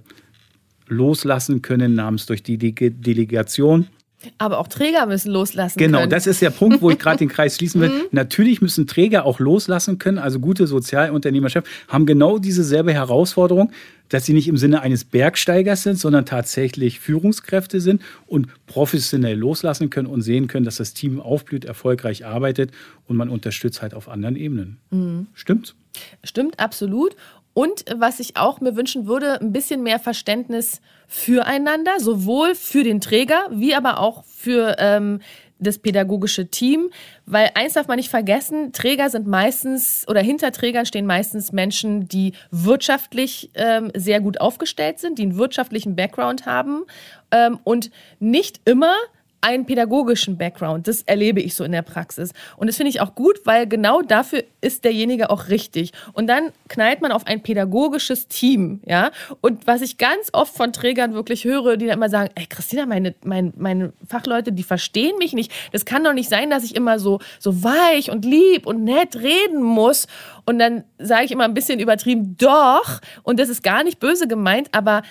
loslassen 0.88 1.62
können, 1.62 1.94
namens 1.94 2.26
durch 2.26 2.42
die 2.42 2.58
Delegation 2.58 3.88
aber 4.38 4.60
auch 4.60 4.68
Träger 4.68 5.06
müssen 5.06 5.32
loslassen 5.32 5.78
genau, 5.78 6.00
können. 6.00 6.10
Genau, 6.10 6.16
das 6.16 6.28
ist 6.28 6.42
der 6.42 6.50
Punkt, 6.50 6.82
wo 6.82 6.90
ich 6.90 7.00
gerade 7.00 7.18
den 7.18 7.30
Kreis 7.30 7.58
schließen 7.58 7.82
will. 7.82 7.90
Mhm. 7.90 8.02
Natürlich 8.12 8.62
müssen 8.62 8.88
Träger 8.88 9.26
auch 9.26 9.40
loslassen 9.40 10.00
können. 10.00 10.18
Also 10.18 10.40
gute 10.40 10.68
Sozialunternehmerschaft 10.68 11.68
haben 11.88 12.06
genau 12.06 12.40
dieselbe 12.40 12.94
Herausforderung, 12.94 13.72
dass 14.10 14.26
sie 14.26 14.34
nicht 14.34 14.48
im 14.48 14.58
Sinne 14.58 14.82
eines 14.82 15.06
Bergsteigers 15.06 15.84
sind, 15.84 15.98
sondern 15.98 16.26
tatsächlich 16.26 17.00
Führungskräfte 17.00 17.82
sind 17.82 18.02
und 18.28 18.48
professionell 18.68 19.38
loslassen 19.38 19.90
können 19.90 20.08
und 20.08 20.22
sehen 20.22 20.48
können, 20.48 20.66
dass 20.66 20.76
das 20.76 20.94
Team 20.94 21.20
aufblüht, 21.20 21.66
erfolgreich 21.66 22.26
arbeitet 22.26 22.72
und 23.08 23.16
man 23.16 23.30
unterstützt 23.30 23.82
halt 23.82 23.94
auf 23.94 24.10
anderen 24.10 24.36
Ebenen. 24.36 24.78
Mhm. 24.92 25.28
Stimmt's? 25.34 25.76
Stimmt, 26.24 26.60
absolut. 26.60 27.16
Und 27.54 27.86
was 27.96 28.20
ich 28.20 28.36
auch 28.38 28.62
mir 28.62 28.76
wünschen 28.76 29.06
würde, 29.06 29.40
ein 29.40 29.54
bisschen 29.54 29.84
mehr 29.84 30.00
Verständnis 30.00 30.82
füreinander, 31.08 32.00
sowohl 32.00 32.56
für 32.56 32.84
den 32.84 33.00
Träger 33.00 33.48
wie 33.52 33.76
aber 33.76 34.00
auch 34.00 34.24
für 34.26 34.76
ähm, 34.80 35.20
das 35.60 35.78
pädagogische 35.78 36.48
Team, 36.48 36.90
weil 37.26 37.52
eins 37.56 37.74
darf 37.74 37.88
man 37.88 37.98
nicht 37.98 38.10
vergessen, 38.10 38.74
Träger 38.74 39.10
sind 39.10 39.28
meistens 39.28 40.06
oder 40.08 40.22
hinter 40.22 40.52
Trägern 40.52 40.86
stehen 40.86 41.06
meistens 41.06 41.52
Menschen, 41.52 42.08
die 42.08 42.34
wirtschaftlich 42.52 43.52
ähm, 43.54 43.92
sehr 43.96 44.20
gut 44.20 44.42
aufgestellt 44.42 45.00
sind, 45.00 45.20
die 45.20 45.24
einen 45.24 45.38
wirtschaftlichen 45.38 45.96
Background 45.96 46.46
haben 46.46 46.84
ähm, 47.32 47.60
und 47.64 47.92
nicht 48.20 48.62
immer 48.66 48.96
einen 49.44 49.66
pädagogischen 49.66 50.38
Background. 50.38 50.88
Das 50.88 51.02
erlebe 51.02 51.42
ich 51.42 51.54
so 51.54 51.64
in 51.64 51.74
der 51.74 51.82
Praxis. 51.82 52.32
Und 52.56 52.68
das 52.68 52.78
finde 52.78 52.90
ich 52.90 53.02
auch 53.02 53.14
gut, 53.14 53.42
weil 53.44 53.68
genau 53.68 54.02
dafür 54.02 54.44
ist 54.62 54.86
derjenige 54.86 55.30
auch 55.30 55.50
richtig. 55.50 55.92
Und 56.14 56.28
dann 56.28 56.52
knallt 56.70 57.02
man 57.02 57.12
auf 57.12 57.28
ein 57.28 57.44
pädagogisches 57.44 58.28
Team, 58.28 58.82
ja. 58.86 59.12
Und 59.42 59.68
was 59.68 59.82
ich 59.82 59.98
ganz 59.98 60.30
oft 60.32 60.56
von 60.56 60.72
Trägern 60.72 61.14
wirklich 61.14 61.44
höre, 61.44 61.76
die 61.76 61.88
dann 61.88 61.98
immer 61.98 62.10
sagen, 62.10 62.30
ey 62.36 62.46
Christina, 62.46 62.86
meine, 62.86 63.16
meine, 63.24 63.52
meine 63.58 63.94
Fachleute, 64.08 64.54
die 64.54 64.64
verstehen 64.64 65.18
mich 65.18 65.34
nicht. 65.34 65.52
Das 65.74 65.84
kann 65.84 66.04
doch 66.04 66.14
nicht 66.14 66.30
sein, 66.30 66.50
dass 66.50 66.64
ich 66.64 66.76
immer 66.76 66.98
so, 66.98 67.20
so 67.40 67.64
weich 67.64 68.10
und 68.12 68.24
lieb 68.24 68.66
und 68.66 68.84
nett 68.84 69.18
reden 69.18 69.62
muss. 69.62 70.08
Und 70.46 70.60
dann 70.60 70.84
sage 70.98 71.26
ich 71.26 71.32
immer 71.32 71.44
ein 71.46 71.54
bisschen 71.54 71.80
übertrieben, 71.80 72.38
doch. 72.38 73.02
Und 73.24 73.40
das 73.40 73.50
ist 73.50 73.64
gar 73.64 73.84
nicht 73.84 74.00
böse 74.00 74.28
gemeint, 74.28 74.70
aber 74.72 75.04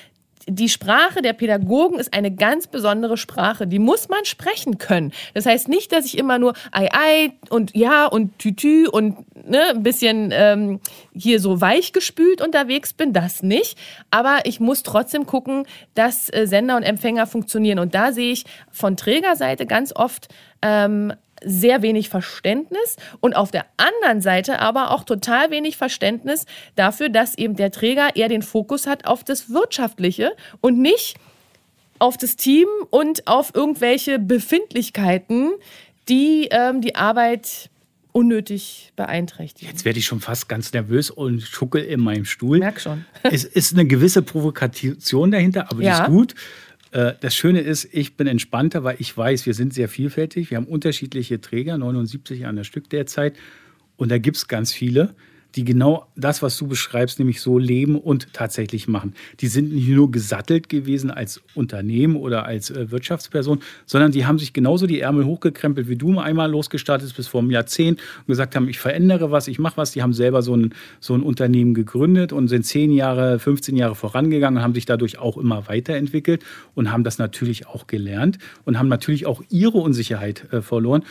die 0.47 0.69
Sprache 0.69 1.23
der 1.23 1.33
Pädagogen 1.33 1.99
ist 1.99 2.15
eine 2.15 2.35
ganz 2.35 2.67
besondere 2.67 3.17
Sprache. 3.17 3.67
Die 3.67 3.79
muss 3.79 4.09
man 4.09 4.25
sprechen 4.25 4.79
können. 4.79 5.13
Das 5.35 5.47
heißt 5.47 5.69
nicht, 5.69 5.93
dass 5.93 6.07
ich 6.07 6.19
immer 6.19 6.39
nur 6.39 6.55
ei 6.71 6.89
ei 6.93 7.33
und 7.51 7.75
ja 7.75 8.07
und 8.07 8.39
tütü 8.39 8.89
und 8.89 9.17
ne, 9.49 9.71
ein 9.71 9.83
bisschen 9.83 10.31
ähm, 10.33 10.81
hier 11.13 11.41
so 11.41 11.61
weichgespült 11.61 12.41
unterwegs 12.41 12.93
bin. 12.93 13.13
Das 13.13 13.43
nicht. 13.43 13.79
Aber 14.11 14.41
ich 14.45 14.61
muss 14.61 14.83
trotzdem 14.83 15.27
gucken, 15.27 15.67
dass 15.95 16.33
äh, 16.33 16.47
Sender 16.47 16.77
und 16.77 16.83
Empfänger 16.83 17.27
funktionieren. 17.27 17.79
Und 17.79 17.95
da 17.95 18.13
sehe 18.13 18.33
ich 18.33 18.45
von 18.71 18.97
Trägerseite 18.97 19.67
ganz 19.67 19.95
oft 19.95 20.29
ähm, 20.63 21.13
sehr 21.45 21.83
wenig 21.83 22.09
Verständnis 22.09 22.97
und 23.21 23.35
auf 23.35 23.51
der 23.51 23.67
anderen 23.77 24.21
Seite 24.21 24.61
aber 24.61 24.91
auch 24.91 25.05
total 25.05 25.51
wenig 25.51 25.77
Verständnis 25.77 26.47
dafür, 26.77 27.09
dass 27.09 27.37
eben 27.37 27.57
der 27.57 27.71
Träger 27.71 28.17
eher 28.17 28.29
den 28.29 28.43
Fokus 28.43 28.87
hat 28.87 29.07
auf 29.07 29.25
das 29.25 29.51
Wirtschaftliche 29.51 30.33
und 30.61 30.79
nicht 30.79 31.17
auf 31.99 32.17
das 32.17 32.37
Team 32.37 32.67
und 32.91 33.29
auf 33.29 33.55
irgendwelche 33.55 34.19
Befindlichkeiten, 34.19 35.53
die 36.09 36.49
ähm, 36.51 36.81
die 36.81 36.97
Arbeit 36.97 37.71
unnötig 38.13 38.93
beeinträchtigen. 38.95 39.71
Jetzt 39.71 39.85
werde 39.85 39.99
ich 39.99 40.07
schon 40.07 40.21
fast 40.21 40.49
ganz 40.49 40.73
nervös 40.73 41.11
und 41.11 41.43
schuckel 41.43 41.83
in 41.83 42.01
meinem 42.01 42.25
Stuhl. 42.25 42.59
Merk 42.59 42.81
schon. 42.81 43.05
es 43.23 43.45
ist 43.45 43.73
eine 43.73 43.87
gewisse 43.87 44.23
Provokation 44.23 45.31
dahinter, 45.31 45.71
aber 45.71 45.83
ja. 45.83 45.97
die 45.97 46.03
ist 46.03 46.09
gut. 46.09 46.35
Äh, 46.93 47.15
das 47.21 47.35
Schöne 47.35 47.61
ist, 47.61 47.89
ich 47.93 48.17
bin 48.17 48.27
entspannter, 48.27 48.85
weil 48.85 48.97
ich 48.99 49.17
weiß, 49.17 49.47
wir 49.47 49.55
sind 49.55 49.75
sehr 49.75 49.89
vielfältig. 49.89 50.51
Wir 50.51 50.59
haben 50.59 50.67
unterschiedliche 50.67 51.41
Träger, 51.41 51.77
79 51.77 52.47
an 52.47 52.57
der 52.57 52.65
Stück 52.65 52.89
derzeit. 52.91 53.35
Und 53.97 54.11
da 54.11 54.19
gibt 54.19 54.37
es 54.37 54.49
ganz 54.49 54.73
viele 54.73 55.15
die 55.55 55.65
genau 55.65 56.07
das, 56.17 56.43
was 56.43 56.57
du 56.57 56.67
beschreibst, 56.67 57.19
nämlich 57.19 57.41
so 57.41 57.59
leben 57.59 57.99
und 57.99 58.33
tatsächlich 58.33 58.89
machen. 58.89 59.15
Die 59.41 59.49
sind 59.49 59.73
nicht 59.73 59.89
nur 59.89 60.11
gesattelt 60.11 60.69
gewesen 60.69 61.11
als 61.11 61.41
Unternehmen 61.55 62.17
oder 62.17 62.45
als 62.45 62.71
äh, 62.71 62.91
Wirtschaftsperson, 62.91 63.61
sondern 63.87 64.13
die 64.13 64.27
haben 64.27 64.39
sich 64.39 64.53
genauso 64.53 64.87
die 64.87 65.01
Ärmel 65.01 65.25
hochgekrempelt, 65.25 65.89
wie 65.89 65.97
du 65.97 66.19
einmal 66.19 66.51
losgestartet 66.51 67.15
bis 67.17 67.29
vor 67.29 67.41
einem 67.41 67.51
Jahrzehnt 67.51 68.01
und 68.21 68.27
gesagt 68.29 68.57
haben, 68.57 68.69
ich 68.69 68.79
verändere 68.79 69.31
was, 69.31 69.49
ich 69.49 69.59
mache 69.59 69.77
was. 69.77 69.93
Die 69.93 70.03
haben 70.03 70.13
selber 70.13 70.43
so 70.43 70.57
ein, 70.57 70.75
so 71.01 71.15
ein 71.15 71.23
Unternehmen 71.23 71.75
gegründet 71.75 72.33
und 72.33 72.49
sind 72.49 72.65
zehn 72.65 72.93
Jahre, 72.93 73.39
15 73.39 73.77
Jahre 73.77 73.95
vorangegangen 73.95 74.59
und 74.59 74.63
haben 74.63 74.75
sich 74.75 74.87
dadurch 74.87 75.19
auch 75.19 75.37
immer 75.37 75.69
weiterentwickelt 75.69 76.45
und 76.75 76.91
haben 76.91 77.05
das 77.05 77.19
natürlich 77.19 77.67
auch 77.67 77.87
gelernt 77.87 78.39
und 78.65 78.79
haben 78.79 78.89
natürlich 78.89 79.27
auch 79.27 79.43
ihre 79.51 79.79
Unsicherheit 79.79 80.53
äh, 80.53 80.63
verloren 80.63 81.05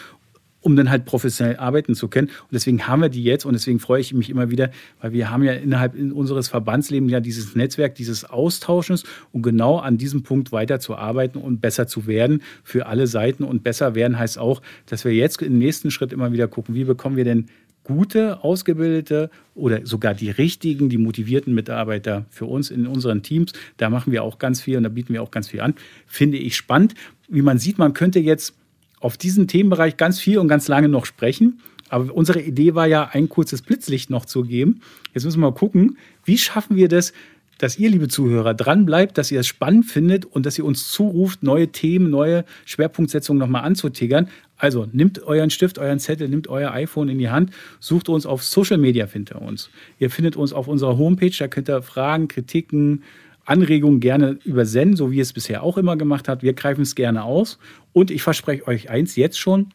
um 0.61 0.75
dann 0.75 0.89
halt 0.89 1.05
professionell 1.05 1.57
arbeiten 1.57 1.95
zu 1.95 2.07
können. 2.07 2.27
Und 2.27 2.53
deswegen 2.53 2.87
haben 2.87 3.01
wir 3.01 3.09
die 3.09 3.23
jetzt 3.23 3.45
und 3.45 3.53
deswegen 3.53 3.79
freue 3.79 3.99
ich 3.99 4.13
mich 4.13 4.29
immer 4.29 4.49
wieder, 4.51 4.71
weil 5.01 5.11
wir 5.11 5.29
haben 5.29 5.43
ja 5.43 5.53
innerhalb 5.53 5.95
unseres 5.95 6.47
Verbandslebens 6.47 7.11
ja 7.11 7.19
dieses 7.19 7.55
Netzwerk, 7.55 7.95
dieses 7.95 8.25
Austauschens, 8.25 9.03
um 9.31 9.41
genau 9.41 9.77
an 9.77 9.97
diesem 9.97 10.23
Punkt 10.23 10.51
weiter 10.51 10.79
zu 10.79 10.95
arbeiten 10.95 11.37
und 11.37 11.61
besser 11.61 11.87
zu 11.87 12.07
werden 12.07 12.41
für 12.63 12.85
alle 12.85 13.07
Seiten. 13.07 13.43
Und 13.43 13.63
besser 13.63 13.95
werden 13.95 14.17
heißt 14.17 14.37
auch, 14.37 14.61
dass 14.85 15.03
wir 15.03 15.13
jetzt 15.13 15.41
im 15.41 15.57
nächsten 15.57 15.91
Schritt 15.91 16.13
immer 16.13 16.31
wieder 16.31 16.47
gucken, 16.47 16.75
wie 16.75 16.83
bekommen 16.83 17.17
wir 17.17 17.25
denn 17.25 17.47
gute, 17.83 18.43
ausgebildete 18.43 19.29
oder 19.55 19.85
sogar 19.85 20.13
die 20.13 20.29
richtigen, 20.29 20.89
die 20.89 20.97
motivierten 20.97 21.53
Mitarbeiter 21.53 22.25
für 22.29 22.45
uns 22.45 22.69
in 22.69 22.85
unseren 22.85 23.23
Teams. 23.23 23.53
Da 23.77 23.89
machen 23.89 24.13
wir 24.13 24.23
auch 24.23 24.37
ganz 24.37 24.61
viel 24.61 24.77
und 24.77 24.83
da 24.83 24.89
bieten 24.89 25.13
wir 25.13 25.23
auch 25.23 25.31
ganz 25.31 25.49
viel 25.49 25.61
an. 25.61 25.73
Finde 26.05 26.37
ich 26.37 26.55
spannend. 26.55 26.93
Wie 27.27 27.41
man 27.41 27.57
sieht, 27.57 27.77
man 27.77 27.93
könnte 27.93 28.19
jetzt 28.19 28.53
auf 29.01 29.17
diesen 29.17 29.47
Themenbereich 29.47 29.97
ganz 29.97 30.19
viel 30.19 30.37
und 30.37 30.47
ganz 30.47 30.67
lange 30.67 30.87
noch 30.87 31.05
sprechen. 31.05 31.59
Aber 31.89 32.13
unsere 32.13 32.41
Idee 32.41 32.73
war 32.73 32.87
ja, 32.87 33.09
ein 33.11 33.27
kurzes 33.27 33.61
Blitzlicht 33.61 34.09
noch 34.09 34.25
zu 34.25 34.43
geben. 34.43 34.79
Jetzt 35.13 35.25
müssen 35.25 35.41
wir 35.41 35.49
mal 35.49 35.53
gucken, 35.53 35.97
wie 36.23 36.37
schaffen 36.37 36.77
wir 36.77 36.87
das, 36.87 37.11
dass 37.57 37.77
ihr, 37.77 37.89
liebe 37.89 38.07
Zuhörer, 38.07 38.53
dran 38.53 38.85
bleibt, 38.85 39.17
dass 39.17 39.31
ihr 39.31 39.39
es 39.39 39.47
spannend 39.47 39.85
findet 39.85 40.25
und 40.25 40.45
dass 40.45 40.57
ihr 40.57 40.65
uns 40.65 40.89
zuruft, 40.91 41.43
neue 41.43 41.67
Themen, 41.67 42.09
neue 42.09 42.43
Schwerpunktsetzungen 42.65 43.39
nochmal 43.39 43.63
anzutiggern. 43.63 44.29
Also 44.57 44.87
nehmt 44.91 45.21
euren 45.23 45.49
Stift, 45.49 45.77
euren 45.77 45.99
Zettel, 45.99 46.29
nehmt 46.29 46.47
euer 46.47 46.71
iPhone 46.71 47.09
in 47.09 47.19
die 47.19 47.29
Hand, 47.29 47.51
sucht 47.79 48.09
uns 48.09 48.25
auf 48.25 48.43
Social 48.43 48.77
Media 48.77 49.05
hinter 49.05 49.41
uns. 49.41 49.69
Ihr 49.99 50.09
findet 50.09 50.35
uns 50.35 50.53
auf 50.53 50.67
unserer 50.67 50.97
Homepage, 50.97 51.35
da 51.37 51.47
könnt 51.47 51.69
ihr 51.69 51.81
Fragen, 51.81 52.27
Kritiken, 52.27 53.03
Anregungen 53.45 53.99
gerne 53.99 54.37
übersenden, 54.43 54.95
so 54.95 55.11
wie 55.11 55.19
es 55.19 55.33
bisher 55.33 55.63
auch 55.63 55.77
immer 55.77 55.97
gemacht 55.97 56.27
habt. 56.27 56.43
Wir 56.43 56.53
greifen 56.53 56.81
es 56.81 56.95
gerne 56.95 57.23
aus. 57.23 57.57
Und 57.93 58.11
ich 58.11 58.23
verspreche 58.23 58.67
euch 58.67 58.89
eins 58.89 59.15
jetzt 59.15 59.39
schon, 59.39 59.73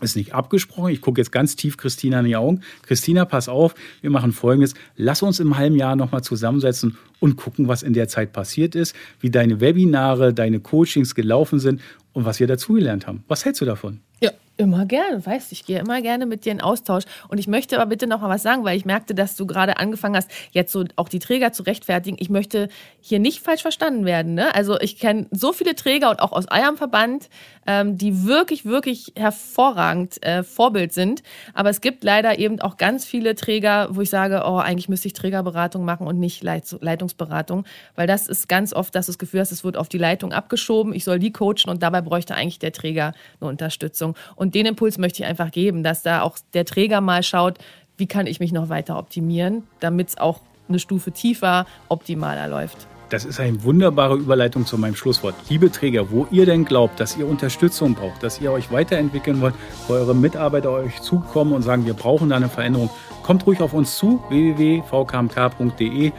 ist 0.00 0.16
nicht 0.16 0.34
abgesprochen. 0.34 0.92
Ich 0.92 1.00
gucke 1.00 1.20
jetzt 1.20 1.32
ganz 1.32 1.56
tief 1.56 1.76
Christina 1.76 2.20
in 2.20 2.26
die 2.26 2.36
Augen. 2.36 2.60
Christina, 2.82 3.24
pass 3.24 3.48
auf, 3.48 3.74
wir 4.00 4.10
machen 4.10 4.32
folgendes. 4.32 4.74
Lass 4.96 5.22
uns 5.22 5.40
im 5.40 5.56
halben 5.56 5.76
Jahr 5.76 5.96
nochmal 5.96 6.22
zusammensetzen 6.22 6.96
und 7.20 7.36
gucken, 7.36 7.68
was 7.68 7.82
in 7.82 7.92
der 7.92 8.08
Zeit 8.08 8.32
passiert 8.32 8.74
ist, 8.74 8.94
wie 9.20 9.30
deine 9.30 9.60
Webinare, 9.60 10.34
deine 10.34 10.60
Coachings 10.60 11.14
gelaufen 11.14 11.58
sind 11.58 11.80
und 12.12 12.24
was 12.24 12.40
wir 12.40 12.46
dazugelernt 12.46 13.06
haben. 13.06 13.24
Was 13.28 13.44
hältst 13.44 13.60
du 13.60 13.64
davon? 13.64 14.00
Ja, 14.22 14.30
Immer 14.58 14.84
gerne, 14.84 15.24
weißt 15.24 15.50
ich 15.50 15.64
gehe 15.64 15.78
immer 15.78 16.02
gerne 16.02 16.26
mit 16.26 16.44
dir 16.44 16.52
in 16.52 16.60
Austausch. 16.60 17.04
Und 17.28 17.38
ich 17.38 17.48
möchte 17.48 17.80
aber 17.80 17.86
bitte 17.86 18.06
noch 18.06 18.20
mal 18.20 18.28
was 18.28 18.42
sagen, 18.42 18.64
weil 18.64 18.76
ich 18.76 18.84
merkte, 18.84 19.14
dass 19.14 19.34
du 19.34 19.46
gerade 19.46 19.78
angefangen 19.78 20.14
hast, 20.14 20.30
jetzt 20.50 20.72
so 20.72 20.84
auch 20.96 21.08
die 21.08 21.20
Träger 21.20 21.52
zu 21.52 21.62
rechtfertigen. 21.62 22.18
Ich 22.20 22.28
möchte 22.28 22.68
hier 23.00 23.18
nicht 23.18 23.40
falsch 23.40 23.62
verstanden 23.62 24.04
werden. 24.04 24.34
Ne? 24.34 24.54
Also 24.54 24.78
ich 24.78 24.98
kenne 24.98 25.26
so 25.30 25.54
viele 25.54 25.74
Träger 25.74 26.10
und 26.10 26.20
auch 26.20 26.32
aus 26.32 26.46
eurem 26.50 26.76
Verband, 26.76 27.30
ähm, 27.66 27.96
die 27.96 28.26
wirklich, 28.26 28.66
wirklich 28.66 29.12
hervorragend 29.16 30.22
äh, 30.22 30.42
Vorbild 30.42 30.92
sind. 30.92 31.22
Aber 31.54 31.70
es 31.70 31.80
gibt 31.80 32.04
leider 32.04 32.38
eben 32.38 32.60
auch 32.60 32.76
ganz 32.76 33.06
viele 33.06 33.34
Träger, 33.34 33.88
wo 33.90 34.02
ich 34.02 34.10
sage, 34.10 34.42
oh, 34.44 34.58
eigentlich 34.58 34.90
müsste 34.90 35.08
ich 35.08 35.14
Trägerberatung 35.14 35.84
machen 35.84 36.06
und 36.06 36.20
nicht 36.20 36.42
Leit 36.42 36.76
Leitungsberatung. 36.80 37.64
Weil 37.96 38.06
das 38.06 38.28
ist 38.28 38.50
ganz 38.50 38.74
oft, 38.74 38.94
dass 38.94 39.06
du 39.06 39.12
das 39.12 39.18
Gefühl 39.18 39.40
hast, 39.40 39.50
es 39.50 39.64
wird 39.64 39.78
auf 39.78 39.88
die 39.88 39.98
Leitung 39.98 40.32
abgeschoben, 40.32 40.92
ich 40.92 41.04
soll 41.04 41.18
die 41.18 41.32
coachen 41.32 41.68
und 41.70 41.82
dabei 41.82 42.02
bräuchte 42.02 42.34
eigentlich 42.34 42.58
der 42.58 42.72
Träger 42.72 43.14
eine 43.40 43.48
Unterstützung. 43.48 44.11
Und 44.36 44.54
den 44.54 44.66
Impuls 44.66 44.98
möchte 44.98 45.22
ich 45.22 45.28
einfach 45.28 45.50
geben, 45.50 45.82
dass 45.82 46.02
da 46.02 46.22
auch 46.22 46.38
der 46.54 46.64
Träger 46.64 47.00
mal 47.00 47.22
schaut, 47.22 47.58
wie 47.96 48.06
kann 48.06 48.26
ich 48.26 48.40
mich 48.40 48.52
noch 48.52 48.68
weiter 48.68 48.98
optimieren, 48.98 49.64
damit 49.80 50.10
es 50.10 50.18
auch 50.18 50.40
eine 50.68 50.78
Stufe 50.78 51.12
tiefer 51.12 51.66
optimaler 51.88 52.48
läuft. 52.48 52.86
Das 53.10 53.26
ist 53.26 53.38
eine 53.40 53.62
wunderbare 53.62 54.16
Überleitung 54.16 54.64
zu 54.64 54.78
meinem 54.78 54.94
Schlusswort. 54.94 55.34
Liebe 55.50 55.70
Träger, 55.70 56.10
wo 56.10 56.26
ihr 56.30 56.46
denn 56.46 56.64
glaubt, 56.64 56.98
dass 56.98 57.14
ihr 57.18 57.28
Unterstützung 57.28 57.94
braucht, 57.94 58.22
dass 58.22 58.40
ihr 58.40 58.50
euch 58.50 58.72
weiterentwickeln 58.72 59.42
wollt, 59.42 59.54
wo 59.86 59.92
eure 59.92 60.14
Mitarbeiter 60.14 60.70
euch 60.70 60.98
zukommen 61.02 61.52
und 61.52 61.60
sagen, 61.60 61.84
wir 61.84 61.92
brauchen 61.92 62.30
da 62.30 62.36
eine 62.36 62.48
Veränderung, 62.48 62.88
kommt 63.22 63.46
ruhig 63.46 63.60
auf 63.60 63.74
uns 63.74 63.98
zu, 63.98 64.24
www.vkmk.de. 64.30 66.12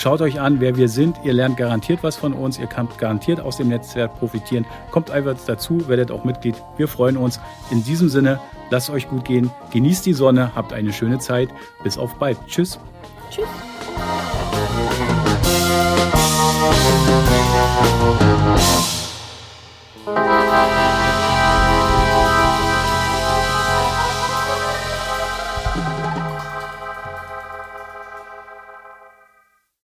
Schaut 0.00 0.22
euch 0.22 0.40
an, 0.40 0.60
wer 0.60 0.78
wir 0.78 0.88
sind. 0.88 1.18
Ihr 1.24 1.34
lernt 1.34 1.58
garantiert 1.58 2.02
was 2.02 2.16
von 2.16 2.32
uns. 2.32 2.58
Ihr 2.58 2.68
könnt 2.68 2.96
garantiert 2.96 3.38
aus 3.38 3.58
dem 3.58 3.68
Netzwerk 3.68 4.18
profitieren. 4.18 4.64
Kommt 4.92 5.10
einfach 5.10 5.36
dazu, 5.46 5.88
werdet 5.88 6.10
auch 6.10 6.24
Mitglied. 6.24 6.54
Wir 6.78 6.88
freuen 6.88 7.18
uns. 7.18 7.38
In 7.70 7.84
diesem 7.84 8.08
Sinne, 8.08 8.40
lasst 8.70 8.88
euch 8.88 9.10
gut 9.10 9.26
gehen. 9.26 9.50
Genießt 9.72 10.06
die 10.06 10.14
Sonne, 10.14 10.52
habt 10.54 10.72
eine 10.72 10.94
schöne 10.94 11.18
Zeit. 11.18 11.50
Bis 11.84 11.98
auf 11.98 12.14
bald. 12.14 12.38
Tschüss. 12.46 12.80
Tschüss. 13.30 13.44